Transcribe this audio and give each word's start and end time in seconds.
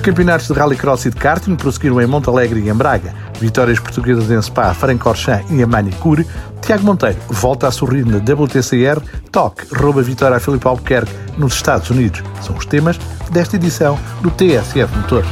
Campeonatos 0.00 0.46
de 0.46 0.54
Rallycross 0.54 1.04
e 1.04 1.10
de 1.10 1.16
karting 1.16 1.56
prosseguiram 1.56 2.00
em 2.00 2.06
Montalegre 2.06 2.60
e 2.60 2.70
em 2.70 2.74
Braga. 2.74 3.14
Vitórias 3.38 3.78
portuguesas 3.78 4.30
em 4.30 4.40
Spa, 4.40 4.72
Francorchamps 4.72 5.50
e 5.50 5.60
em 5.60 5.66
Manicure. 5.66 6.26
Tiago 6.62 6.84
Monteiro 6.84 7.18
volta 7.28 7.68
a 7.68 7.70
sorrir 7.70 8.06
na 8.06 8.16
WTCR. 8.16 9.00
Toque 9.30 9.66
rouba 9.74 10.02
vitória 10.02 10.38
a 10.38 10.40
Filipe 10.40 10.66
Albuquerque 10.66 11.12
nos 11.36 11.54
Estados 11.54 11.90
Unidos. 11.90 12.22
São 12.40 12.56
os 12.56 12.64
temas 12.64 12.98
desta 13.30 13.56
edição 13.56 13.98
do 14.22 14.30
TSF 14.30 14.96
Motor. 14.96 15.24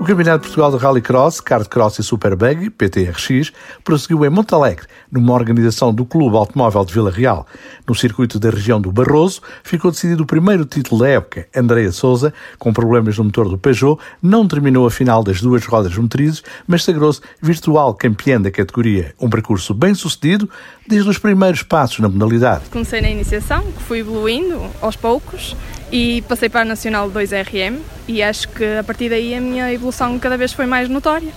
O 0.00 0.04
Campeonato 0.04 0.38
de 0.38 0.46
Portugal 0.46 0.70
de 0.70 0.78
Rallycross, 0.78 1.42
Kart-Cross 1.42 1.98
e 1.98 2.02
Super 2.02 2.34
PTRX, 2.34 3.52
prosseguiu 3.84 4.24
em 4.24 4.30
Montalegre, 4.30 4.86
numa 5.12 5.34
organização 5.34 5.92
do 5.92 6.06
Clube 6.06 6.38
Automóvel 6.38 6.86
de 6.86 6.94
Vila 6.94 7.10
Real. 7.10 7.46
No 7.86 7.94
circuito 7.94 8.40
da 8.40 8.48
região 8.48 8.80
do 8.80 8.90
Barroso, 8.90 9.42
ficou 9.62 9.90
decidido 9.90 10.22
o 10.22 10.26
primeiro 10.26 10.64
título 10.64 11.02
da 11.02 11.08
época. 11.08 11.46
Andreia 11.54 11.92
Souza, 11.92 12.32
com 12.58 12.72
problemas 12.72 13.18
no 13.18 13.24
motor 13.24 13.46
do 13.46 13.58
Peugeot, 13.58 14.00
não 14.22 14.48
terminou 14.48 14.86
a 14.86 14.90
final 14.90 15.22
das 15.22 15.42
duas 15.42 15.66
rodas 15.66 15.94
motrizes, 15.94 16.42
mas 16.66 16.82
sagrou-se 16.82 17.20
virtual 17.42 17.92
campeã 17.92 18.40
da 18.40 18.50
categoria. 18.50 19.14
Um 19.20 19.28
percurso 19.28 19.74
bem 19.74 19.92
sucedido, 19.94 20.48
desde 20.88 21.10
os 21.10 21.18
primeiros 21.18 21.62
passos 21.62 21.98
na 21.98 22.08
modalidade. 22.08 22.70
Comecei 22.70 23.02
na 23.02 23.10
iniciação, 23.10 23.70
que 23.70 23.82
fui 23.82 23.98
evoluindo 23.98 24.62
aos 24.80 24.96
poucos, 24.96 25.54
e 25.92 26.22
passei 26.28 26.48
para 26.48 26.62
a 26.62 26.64
Nacional 26.64 27.10
2RM 27.10 27.78
e 28.06 28.22
acho 28.22 28.48
que 28.48 28.64
a 28.64 28.84
partir 28.84 29.08
daí 29.08 29.34
a 29.34 29.40
minha 29.40 29.72
evolução 29.72 30.18
cada 30.18 30.36
vez 30.36 30.52
foi 30.52 30.66
mais 30.66 30.88
notória. 30.88 31.32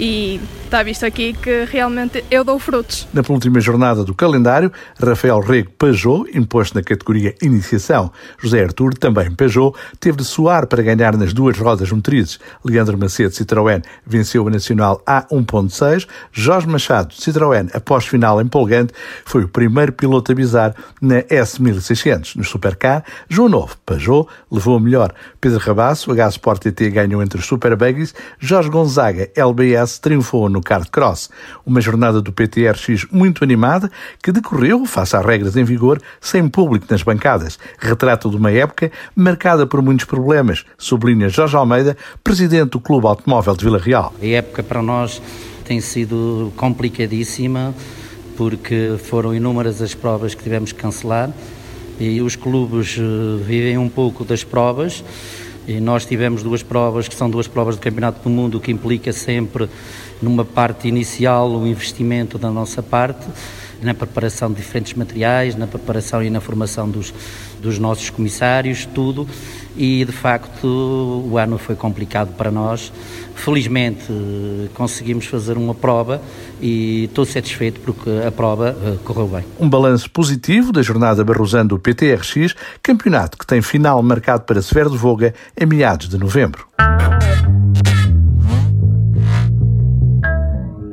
E 0.00 0.40
está 0.68 0.82
visto 0.82 1.06
aqui 1.06 1.32
que 1.32 1.64
realmente 1.64 2.22
eu 2.30 2.44
dou 2.44 2.58
frutos. 2.58 3.08
Na 3.14 3.22
penúltima 3.22 3.58
jornada 3.58 4.04
do 4.04 4.14
calendário, 4.14 4.70
Rafael 5.02 5.40
Rego 5.40 5.70
Pajot, 5.78 6.26
imposto 6.34 6.76
na 6.76 6.82
categoria 6.82 7.34
Iniciação. 7.40 8.12
José 8.38 8.62
Artur, 8.62 8.92
também 8.92 9.30
Pajot, 9.30 9.74
teve 9.98 10.18
de 10.18 10.24
suar 10.26 10.66
para 10.66 10.82
ganhar 10.82 11.16
nas 11.16 11.32
duas 11.32 11.58
rodas 11.58 11.90
motrizes. 11.90 12.38
Leandro 12.62 12.98
Macedo 12.98 13.30
Citroën 13.30 13.82
venceu 14.06 14.46
a 14.46 14.50
Nacional 14.50 15.02
A1.6. 15.06 16.06
Jorge 16.30 16.66
Machado 16.66 17.14
Citroën, 17.14 17.70
após 17.72 18.06
final 18.06 18.38
empolgante, 18.38 18.92
foi 19.24 19.44
o 19.44 19.48
primeiro 19.48 19.92
piloto 19.92 20.32
a 20.32 20.34
avisar 20.34 20.74
na 21.00 21.22
S1600. 21.22 22.36
No 22.36 22.44
Supercar, 22.44 23.04
João 23.26 23.48
Novo 23.48 23.74
Pajot 23.86 24.28
levou 24.52 24.76
a 24.76 24.80
melhor. 24.80 25.14
Pedro 25.40 25.60
Rabasso, 25.60 26.12
H 26.12 26.28
Sport 26.28 26.60
TT 26.60 26.90
ganhou 26.90 27.22
entre 27.22 27.40
os 27.40 27.46
Super 27.46 27.74
Buggies. 27.74 28.14
Jorge 28.38 28.68
Gonzaga, 28.68 29.30
LBS, 29.34 29.98
triunfou 29.98 30.50
no 30.50 30.57
no 30.58 30.62
kart 30.62 30.90
cross. 30.90 31.30
Uma 31.64 31.80
jornada 31.80 32.20
do 32.20 32.32
PTRX 32.32 33.06
muito 33.10 33.42
animada 33.44 33.90
que 34.22 34.32
decorreu, 34.32 34.84
face 34.84 35.16
às 35.16 35.24
regras 35.24 35.56
em 35.56 35.64
vigor, 35.64 36.00
sem 36.20 36.48
público 36.48 36.86
nas 36.90 37.02
bancadas. 37.02 37.58
Retrato 37.78 38.28
de 38.28 38.36
uma 38.36 38.50
época 38.50 38.90
marcada 39.14 39.66
por 39.66 39.80
muitos 39.80 40.04
problemas, 40.04 40.64
sublinha 40.76 41.28
Jorge 41.28 41.56
Almeida, 41.56 41.96
presidente 42.22 42.70
do 42.70 42.80
Clube 42.80 43.06
Automóvel 43.06 43.56
de 43.56 43.64
Vila 43.64 43.78
Real. 43.78 44.12
A 44.20 44.26
época 44.26 44.62
para 44.62 44.82
nós 44.82 45.22
tem 45.64 45.80
sido 45.80 46.52
complicadíssima 46.56 47.74
porque 48.36 48.96
foram 49.04 49.34
inúmeras 49.34 49.80
as 49.82 49.94
provas 49.94 50.34
que 50.34 50.42
tivemos 50.42 50.72
que 50.72 50.80
cancelar 50.80 51.30
e 51.98 52.20
os 52.20 52.36
clubes 52.36 52.96
eh, 52.96 53.42
vivem 53.44 53.76
um 53.76 53.88
pouco 53.88 54.24
das 54.24 54.44
provas 54.44 55.02
e 55.68 55.80
nós 55.80 56.06
tivemos 56.06 56.42
duas 56.42 56.62
provas 56.62 57.06
que 57.06 57.14
são 57.14 57.28
duas 57.28 57.46
provas 57.46 57.76
do 57.76 57.82
Campeonato 57.82 58.22
do 58.22 58.30
Mundo, 58.30 58.58
que 58.58 58.72
implica 58.72 59.12
sempre, 59.12 59.68
numa 60.22 60.42
parte 60.42 60.88
inicial, 60.88 61.50
o 61.50 61.66
investimento 61.66 62.38
da 62.38 62.50
nossa 62.50 62.82
parte, 62.82 63.26
na 63.82 63.92
preparação 63.92 64.48
de 64.48 64.56
diferentes 64.56 64.94
materiais, 64.94 65.54
na 65.54 65.66
preparação 65.66 66.22
e 66.22 66.30
na 66.30 66.40
formação 66.40 66.88
dos, 66.88 67.12
dos 67.60 67.78
nossos 67.78 68.10
comissários, 68.10 68.86
tudo. 68.86 69.26
E 69.76 70.04
de 70.04 70.12
facto 70.12 70.66
o 71.30 71.38
ano 71.38 71.56
foi 71.56 71.76
complicado 71.76 72.34
para 72.36 72.50
nós. 72.50 72.92
Felizmente 73.34 74.02
conseguimos 74.74 75.26
fazer 75.26 75.56
uma 75.56 75.74
prova 75.74 76.20
e 76.60 77.04
estou 77.04 77.24
satisfeito 77.24 77.80
porque 77.80 78.10
a 78.26 78.32
prova 78.32 78.72
uh, 78.72 78.98
correu 79.04 79.28
bem. 79.28 79.44
Um 79.60 79.68
balanço 79.70 80.10
positivo 80.10 80.72
da 80.72 80.82
jornada 80.82 81.24
barrosando 81.24 81.76
do 81.76 81.78
PTRX, 81.78 82.54
campeonato 82.82 83.38
que 83.38 83.46
tem 83.46 83.62
final 83.62 84.02
marcado 84.02 84.42
para 84.42 84.60
Severo 84.60 84.90
de 84.90 84.96
Voga 84.96 85.32
em 85.56 85.66
meados 85.66 86.08
de 86.08 86.18
novembro. 86.18 86.67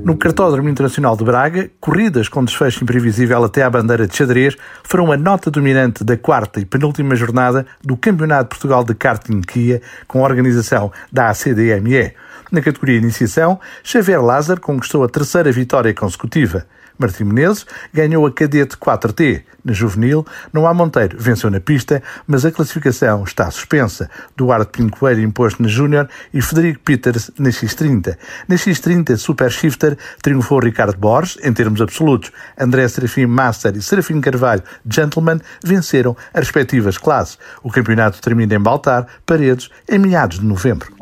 No 0.05 0.15
Cartódromo 0.15 0.69
Internacional 0.69 1.17
de 1.17 1.23
Braga, 1.23 1.71
corridas 1.79 2.29
com 2.29 2.45
desfecho 2.45 2.83
imprevisível 2.83 3.43
até 3.43 3.63
à 3.63 3.69
bandeira 3.71 4.05
de 4.05 4.15
xadrez 4.15 4.55
foram 4.83 5.11
a 5.11 5.17
nota 5.17 5.49
dominante 5.49 6.03
da 6.03 6.15
quarta 6.15 6.59
e 6.59 6.65
penúltima 6.65 7.15
jornada 7.15 7.65
do 7.83 7.97
Campeonato 7.97 8.43
de 8.43 8.49
Portugal 8.49 8.83
de 8.83 8.93
Karting 8.93 9.41
Kia, 9.41 9.81
com 10.07 10.19
a 10.19 10.27
organização 10.27 10.91
da 11.11 11.31
ACDME. 11.31 12.13
Na 12.51 12.61
categoria 12.61 12.99
Iniciação, 12.99 13.59
Xavier 13.83 14.21
Lázaro 14.21 14.61
conquistou 14.61 15.03
a 15.03 15.09
terceira 15.09 15.51
vitória 15.51 15.91
consecutiva. 15.91 16.67
Martim 16.97 17.25
Menezes 17.25 17.65
ganhou 17.93 18.25
a 18.25 18.31
cadete 18.31 18.77
4T. 18.77 19.43
Na 19.63 19.73
juvenil, 19.73 20.25
não 20.53 20.67
há 20.67 20.73
Monteiro 20.73 21.17
venceu 21.19 21.49
na 21.49 21.59
pista, 21.59 22.03
mas 22.27 22.45
a 22.45 22.51
classificação 22.51 23.23
está 23.23 23.49
suspensa. 23.49 24.09
Duarte 24.37 24.71
Pinto 24.71 24.97
Coelho 24.97 25.23
imposto 25.23 25.61
na 25.61 25.67
Júnior 25.67 26.07
e 26.33 26.41
Federico 26.41 26.79
Peters 26.81 27.31
na 27.37 27.49
X30. 27.49 28.15
Na 28.47 28.55
X30 28.55 29.17
Super 29.17 29.51
Shifter 29.51 29.97
triunfou 30.21 30.59
Ricardo 30.59 30.97
Borges 30.97 31.37
em 31.43 31.51
termos 31.51 31.81
absolutos. 31.81 32.31
André 32.57 32.87
Serafim 32.87 33.25
Master 33.25 33.75
e 33.75 33.81
Serafim 33.81 34.21
Carvalho 34.21 34.63
Gentleman 34.87 35.39
venceram 35.63 36.15
as 36.33 36.45
respectivas 36.45 36.97
classes. 36.97 37.39
O 37.63 37.71
campeonato 37.71 38.21
termina 38.21 38.55
em 38.55 38.59
Baltar, 38.59 39.07
Paredes, 39.25 39.69
em 39.89 39.97
meados 39.97 40.39
de 40.39 40.45
novembro. 40.45 40.93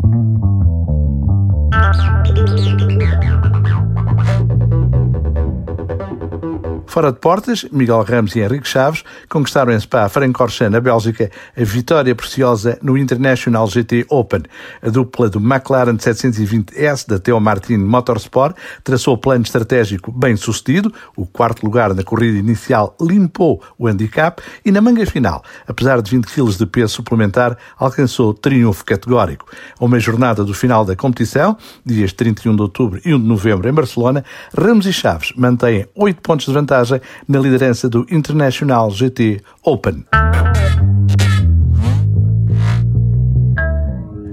Fora 6.93 7.11
de 7.11 7.17
portas, 7.17 7.65
Miguel 7.71 8.03
Ramos 8.03 8.35
e 8.35 8.39
Henrique 8.39 8.67
Chaves 8.67 9.03
conquistaram 9.27 9.73
em 9.73 9.79
Spa-Francorchamps, 9.79 10.71
na 10.71 10.79
Bélgica, 10.79 11.31
a 11.57 11.63
vitória 11.63 12.13
preciosa 12.13 12.77
no 12.83 12.95
International 12.95 13.65
GT 13.65 14.05
Open. 14.11 14.43
A 14.79 14.91
dupla 14.91 15.27
do 15.27 15.39
McLaren 15.39 15.97
720S 15.97 17.07
da 17.07 17.17
Theo 17.17 17.39
Martin 17.39 17.77
Motorsport 17.77 18.55
traçou 18.83 19.15
o 19.15 19.17
plano 19.17 19.41
estratégico 19.41 20.11
bem 20.11 20.35
sucedido. 20.35 20.93
O 21.17 21.25
quarto 21.25 21.63
lugar 21.63 21.95
na 21.95 22.03
corrida 22.03 22.37
inicial 22.37 22.95
limpou 23.01 23.59
o 23.75 23.87
handicap 23.87 24.39
e 24.63 24.71
na 24.71 24.79
manga 24.79 25.03
final, 25.07 25.43
apesar 25.67 25.99
de 25.99 26.11
20 26.11 26.27
kg 26.27 26.55
de 26.55 26.65
peso 26.67 26.93
suplementar, 26.93 27.57
alcançou 27.75 28.35
triunfo 28.35 28.85
categórico. 28.85 29.47
A 29.79 29.83
uma 29.83 29.99
jornada 29.99 30.45
do 30.45 30.53
final 30.53 30.85
da 30.85 30.95
competição, 30.95 31.57
dias 31.83 32.13
31 32.13 32.55
de 32.55 32.61
outubro 32.61 33.01
e 33.03 33.15
1 33.15 33.19
de 33.19 33.27
novembro 33.27 33.67
em 33.67 33.73
Barcelona, 33.73 34.23
Ramos 34.55 34.85
e 34.85 34.93
Chaves 34.93 35.33
mantêm 35.35 35.87
8 35.95 36.21
pontos 36.21 36.45
de 36.45 36.53
vantagem 36.53 36.82
vantagem 36.83 37.01
na 37.27 37.39
liderança 37.39 37.89
do 37.89 38.05
International 38.11 38.91
GT 38.91 39.41
Open. 39.63 40.05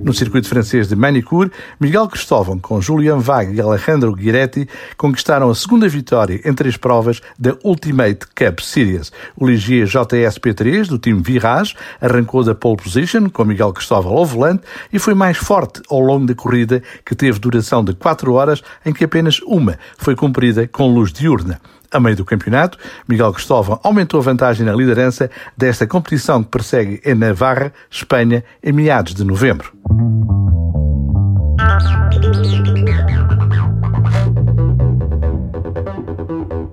No 0.03 0.15
circuito 0.15 0.49
francês 0.49 0.89
de 0.89 0.97
Manicure, 0.97 1.53
Miguel 1.79 2.09
Cristóvão, 2.09 2.59
com 2.59 2.81
Julian 2.81 3.19
Vague 3.19 3.55
e 3.55 3.61
Alejandro 3.61 4.13
Guiretti, 4.13 4.67
conquistaram 4.97 5.51
a 5.51 5.55
segunda 5.55 5.89
vitória 5.89 6.41
em 6.45 6.53
três 6.55 6.77
provas 6.77 7.21
da 7.39 7.55
Ultimate 7.63 8.27
Cup 8.35 8.61
Series. 8.61 9.13
O 9.37 9.47
Ligier 9.47 9.87
JSP3, 9.87 10.89
do 10.89 10.99
time 10.99 11.23
Virage, 11.23 11.77
arrancou 12.01 12.43
da 12.43 12.55
pole 12.55 12.79
position, 12.79 13.29
com 13.29 13.45
Miguel 13.45 13.73
Cristóvão 13.73 14.13
ao 14.13 14.25
volante, 14.25 14.65
e 14.93 14.99
foi 14.99 15.15
mais 15.15 15.37
forte 15.37 15.81
ao 15.89 16.01
longo 16.01 16.27
da 16.27 16.35
corrida, 16.35 16.83
que 17.05 17.15
teve 17.15 17.39
duração 17.39 17.85
de 17.85 17.95
4 17.95 18.33
horas, 18.33 18.63
em 18.85 18.93
que 18.93 19.05
apenas 19.05 19.41
uma 19.43 19.79
foi 19.99 20.17
cumprida 20.17 20.67
com 20.67 20.93
luz 20.93 21.13
diurna. 21.13 21.61
A 21.93 21.99
meio 21.99 22.17
do 22.17 22.25
campeonato, 22.25 22.79
Miguel 23.09 23.33
Cristóvão 23.33 23.81
aumentou 23.83 24.21
a 24.21 24.23
vantagem 24.23 24.65
na 24.65 24.73
liderança 24.73 25.29
desta 25.57 25.89
competição 25.89 26.41
que 26.41 26.49
persegue 26.49 27.01
em 27.05 27.17
Navarra, 27.17 27.73
Espanha, 27.91 28.45
em 28.63 28.73
meados 28.73 29.13
de 29.13 29.25
novembro. 29.25 29.73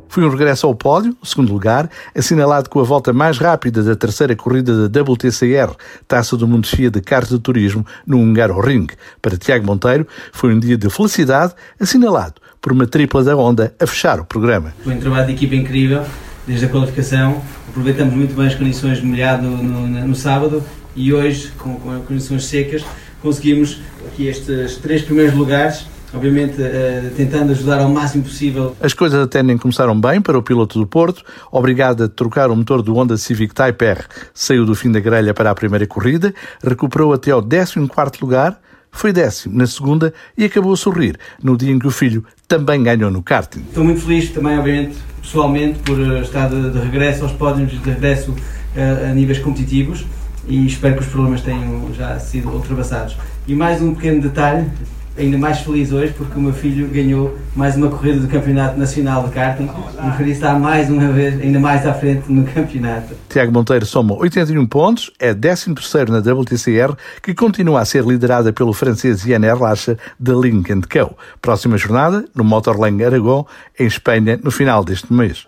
Foi 0.07 0.23
um 0.23 0.29
regresso 0.29 0.67
ao 0.67 0.75
pódio, 0.75 1.15
segundo 1.23 1.51
lugar, 1.51 1.89
assinalado 2.15 2.69
com 2.69 2.79
a 2.79 2.83
volta 2.83 3.11
mais 3.11 3.39
rápida 3.39 3.83
da 3.83 3.95
terceira 3.95 4.35
corrida 4.35 4.87
da 4.87 5.01
WTCR, 5.01 5.75
Taça 6.07 6.37
do 6.37 6.47
Mundo 6.47 6.67
FIA 6.67 6.91
de 6.91 7.01
Kart 7.01 7.27
de 7.27 7.39
Turismo, 7.39 7.85
no 8.05 8.17
Hungaroring. 8.19 8.87
Para 9.19 9.37
Tiago 9.37 9.65
Monteiro, 9.65 10.07
foi 10.31 10.53
um 10.53 10.59
dia 10.59 10.77
de 10.77 10.89
felicidade, 10.91 11.53
assinalado 11.79 12.41
por 12.67 12.73
uma 12.73 12.85
tripla 12.85 13.23
da 13.23 13.33
Honda 13.33 13.73
a 13.79 13.87
fechar 13.87 14.19
o 14.19 14.25
programa. 14.25 14.73
Foi 14.83 14.93
um 14.93 14.99
trabalho 14.99 15.27
de 15.27 15.31
equipa 15.31 15.55
incrível, 15.55 16.03
desde 16.45 16.65
a 16.65 16.67
qualificação, 16.67 17.41
aproveitamos 17.69 18.13
muito 18.13 18.35
bem 18.35 18.45
as 18.45 18.55
condições 18.55 18.97
de 18.97 19.05
molhado 19.05 19.43
no, 19.43 19.87
no, 19.87 20.07
no 20.09 20.13
sábado 20.13 20.61
e 20.93 21.13
hoje, 21.13 21.49
com, 21.57 21.75
com 21.75 21.91
as 21.91 22.03
condições 22.03 22.43
secas, 22.43 22.83
conseguimos 23.21 23.79
aqui 24.05 24.27
estes 24.27 24.75
três 24.75 25.01
primeiros 25.01 25.33
lugares 25.33 25.85
obviamente 26.13 26.61
uh, 26.61 27.09
tentando 27.15 27.51
ajudar 27.51 27.79
ao 27.79 27.89
máximo 27.89 28.23
possível. 28.23 28.75
As 28.81 28.93
coisas 28.93 29.21
até 29.21 29.41
nem 29.41 29.57
começaram 29.57 29.97
bem 29.97 30.21
para 30.21 30.37
o 30.37 30.43
piloto 30.43 30.77
do 30.77 30.87
Porto, 30.87 31.23
obrigado 31.49 32.03
a 32.03 32.09
trocar 32.09 32.49
o 32.49 32.55
motor 32.55 32.81
do 32.81 32.93
Honda 32.95 33.15
Civic 33.15 33.53
Type 33.53 33.85
R. 33.85 34.03
Saiu 34.33 34.65
do 34.65 34.75
fim 34.75 34.91
da 34.91 34.99
grelha 34.99 35.33
para 35.33 35.51
a 35.51 35.55
primeira 35.55 35.87
corrida, 35.87 36.33
recuperou 36.61 37.13
até 37.13 37.31
ao 37.31 37.41
14º 37.41 38.21
lugar, 38.21 38.59
foi 38.97 39.13
décimo 39.13 39.57
na 39.57 39.67
segunda 39.67 40.13
e 40.37 40.45
acabou 40.45 40.73
a 40.73 40.77
sorrir 40.77 41.17
no 41.41 41.55
dia 41.55 41.71
em 41.71 41.79
que 41.79 41.87
o 41.87 41.91
filho 41.91 42.25
também 42.47 42.81
ganhou 42.81 43.11
no 43.11 43.21
karting. 43.21 43.59
Estou 43.59 43.83
muito 43.83 44.01
feliz 44.01 44.29
também, 44.31 44.57
obviamente, 44.57 44.97
pessoalmente, 45.21 45.79
por 45.79 45.99
eh, 45.99 46.21
estar 46.21 46.49
de, 46.49 46.71
de 46.71 46.79
regresso 46.79 47.23
aos 47.23 47.33
pódios, 47.33 47.71
de 47.71 47.89
regresso 47.89 48.31
uh, 48.31 49.09
a 49.09 49.13
níveis 49.13 49.39
competitivos 49.39 50.05
e 50.47 50.65
espero 50.65 50.95
que 50.95 51.01
os 51.01 51.07
problemas 51.07 51.41
tenham 51.41 51.93
já 51.93 52.17
sido 52.19 52.49
ultrapassados. 52.49 53.17
E 53.47 53.53
mais 53.53 53.81
um 53.81 53.93
pequeno 53.93 54.21
detalhe, 54.21 54.69
ainda 55.17 55.37
mais 55.37 55.59
feliz 55.59 55.91
hoje 55.91 56.13
porque 56.17 56.37
o 56.37 56.41
meu 56.41 56.53
filho 56.53 56.87
ganhou 56.87 57.37
mais 57.55 57.75
uma 57.75 57.89
corrida 57.89 58.19
do 58.19 58.27
Campeonato 58.27 58.79
Nacional 58.79 59.23
de 59.27 59.33
Karting 59.33 59.63
e 59.65 60.11
por 60.11 60.21
isso 60.21 60.33
está 60.33 60.53
mais 60.53 60.89
uma 60.89 61.11
vez, 61.11 61.39
ainda 61.41 61.59
mais 61.59 61.85
à 61.85 61.93
frente 61.93 62.31
no 62.31 62.43
campeonato. 62.45 63.15
Tiago 63.29 63.51
Monteiro 63.51 63.85
soma 63.85 64.15
81 64.15 64.65
pontos, 64.67 65.11
é 65.19 65.33
13 65.33 65.73
na 66.09 66.19
WTCR, 66.19 66.95
que 67.21 67.33
continua 67.33 67.81
a 67.81 67.85
ser 67.85 68.03
liderada 68.03 68.53
pelo 68.53 68.73
francês 68.73 69.25
Yann 69.25 69.43
Erlacher 69.43 69.97
da 70.19 70.33
Link 70.33 70.67
Co. 70.87 71.15
Próxima 71.41 71.77
jornada, 71.77 72.25
no 72.35 72.43
Motorland 72.43 73.03
Aragon, 73.03 73.45
em 73.79 73.87
Espanha, 73.87 74.39
no 74.43 74.51
final 74.51 74.83
deste 74.83 75.11
mês. 75.11 75.45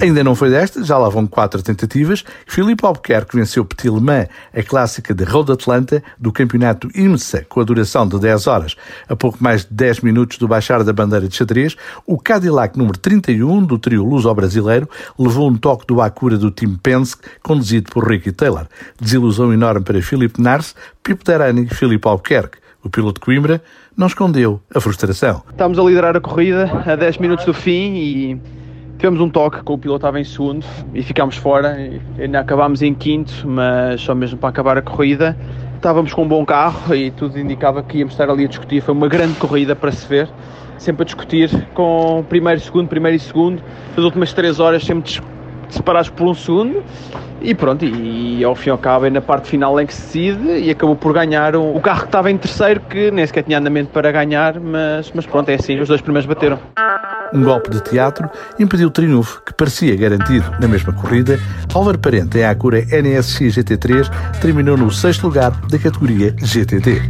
Ainda 0.00 0.22
não 0.22 0.36
foi 0.36 0.48
desta, 0.48 0.84
já 0.84 0.96
lá 0.96 1.08
vão 1.08 1.26
quatro 1.26 1.60
tentativas. 1.60 2.24
Filipe 2.46 2.86
Albuquerque 2.86 3.36
venceu 3.36 3.64
Petit 3.64 3.90
Le 3.90 4.00
Mans, 4.00 4.28
a 4.54 4.62
clássica 4.62 5.12
de 5.12 5.24
Road 5.24 5.50
Atlanta 5.50 6.00
do 6.16 6.30
campeonato 6.30 6.88
IMSA, 6.94 7.44
com 7.48 7.60
a 7.60 7.64
duração 7.64 8.06
de 8.06 8.16
10 8.20 8.46
horas. 8.46 8.76
A 9.08 9.16
pouco 9.16 9.38
mais 9.40 9.64
de 9.64 9.74
10 9.74 10.02
minutos 10.02 10.38
do 10.38 10.46
baixar 10.46 10.84
da 10.84 10.92
bandeira 10.92 11.26
de 11.26 11.34
xadrez, 11.34 11.76
o 12.06 12.16
Cadillac 12.16 12.78
número 12.78 12.96
31 12.96 13.64
do 13.64 13.76
trio 13.76 14.04
luso-brasileiro 14.04 14.88
levou 15.18 15.50
um 15.50 15.56
toque 15.56 15.84
do 15.88 16.00
Acura 16.00 16.38
do 16.38 16.52
time 16.52 16.78
Penske, 16.80 17.28
conduzido 17.42 17.90
por 17.90 18.08
Ricky 18.08 18.30
Taylor. 18.30 18.68
Desilusão 19.00 19.52
enorme 19.52 19.84
para 19.84 20.00
Filipe 20.00 20.40
Nars, 20.40 20.76
Pipo 21.02 21.24
Derani 21.24 21.64
e 21.64 21.74
Filipe 21.74 22.06
Albuquerque. 22.06 22.58
O 22.84 22.88
piloto 22.88 23.20
de 23.20 23.24
Coimbra 23.24 23.60
não 23.96 24.06
escondeu 24.06 24.60
a 24.72 24.80
frustração. 24.80 25.42
Estamos 25.50 25.76
a 25.76 25.82
liderar 25.82 26.16
a 26.16 26.20
corrida 26.20 26.70
a 26.86 26.94
10 26.94 27.18
minutos 27.18 27.44
do 27.44 27.52
fim 27.52 27.94
e 27.96 28.40
Tivemos 28.98 29.20
um 29.20 29.30
toque 29.30 29.62
com 29.62 29.74
o 29.74 29.78
piloto 29.78 29.98
estava 29.98 30.18
em 30.18 30.24
segundo 30.24 30.66
e 30.92 31.02
ficámos 31.04 31.36
fora. 31.36 31.80
E 31.80 32.00
ainda 32.20 32.40
acabámos 32.40 32.82
em 32.82 32.92
quinto, 32.92 33.32
mas 33.46 34.00
só 34.00 34.12
mesmo 34.12 34.36
para 34.38 34.48
acabar 34.48 34.76
a 34.76 34.82
corrida. 34.82 35.36
Estávamos 35.76 36.12
com 36.12 36.24
um 36.24 36.28
bom 36.28 36.44
carro 36.44 36.92
e 36.92 37.12
tudo 37.12 37.38
indicava 37.38 37.80
que 37.80 37.98
íamos 37.98 38.14
estar 38.14 38.28
ali 38.28 38.44
a 38.44 38.48
discutir. 38.48 38.80
Foi 38.80 38.92
uma 38.92 39.06
grande 39.06 39.34
corrida 39.34 39.76
para 39.76 39.92
se 39.92 40.04
ver, 40.08 40.28
sempre 40.78 41.02
a 41.02 41.04
discutir 41.04 41.48
com 41.74 42.24
primeiro, 42.28 42.58
segundo, 42.58 42.88
primeiro 42.88 43.16
e 43.16 43.20
segundo. 43.20 43.62
As 43.96 44.02
últimas 44.02 44.32
três 44.32 44.58
horas 44.58 44.84
sempre 44.84 45.20
separados 45.70 46.10
por 46.10 46.26
um 46.26 46.34
segundo 46.34 46.82
e 47.40 47.54
pronto, 47.54 47.84
e, 47.84 48.42
ao 48.42 48.54
fim 48.54 48.70
e 48.70 48.72
ao 48.72 48.78
cabo 48.78 49.06
é 49.06 49.10
na 49.10 49.20
parte 49.20 49.48
final 49.48 49.80
em 49.80 49.86
que 49.86 49.94
se 49.94 50.32
decide 50.32 50.58
e 50.58 50.70
acabou 50.70 50.96
por 50.96 51.12
ganhar 51.12 51.54
o, 51.54 51.76
o 51.76 51.80
carro 51.80 52.00
que 52.00 52.06
estava 52.06 52.30
em 52.30 52.36
terceiro 52.36 52.80
que 52.80 53.10
nem 53.12 53.24
sequer 53.24 53.44
tinha 53.44 53.58
andamento 53.58 53.90
para 53.90 54.10
ganhar, 54.10 54.58
mas, 54.58 55.12
mas 55.14 55.24
pronto, 55.24 55.48
é 55.50 55.54
assim, 55.54 55.78
os 55.78 55.86
dois 55.86 56.00
primeiros 56.00 56.26
bateram. 56.26 56.58
Um 57.32 57.42
golpe 57.42 57.70
de 57.70 57.82
teatro 57.82 58.28
impediu 58.58 58.88
o 58.88 58.90
triunfo, 58.90 59.42
que 59.44 59.52
parecia 59.52 59.96
garantido. 59.96 60.50
Na 60.60 60.68
mesma 60.68 60.92
corrida, 60.92 61.38
Álvaro 61.74 61.98
Parente, 61.98 62.38
em 62.38 62.44
Acura 62.44 62.80
NSX 62.80 63.56
GT3, 63.56 64.10
terminou 64.40 64.76
no 64.76 64.90
sexto 64.90 65.24
lugar 65.24 65.50
da 65.68 65.78
categoria 65.78 66.34
GTT. 66.40 67.02